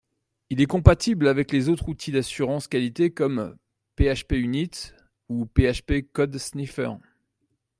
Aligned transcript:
Il 0.49 0.59
est 0.61 0.65
compatible 0.65 1.27
avec 1.27 1.51
les 1.51 1.69
autres 1.69 1.87
outils 1.87 2.11
d'assurance 2.11 2.67
qualité 2.67 3.11
comme 3.13 3.55
PHPUnit 3.99 4.93
ou 5.29 5.45
PHP 5.45 6.11
CodeSniffer 6.11 6.93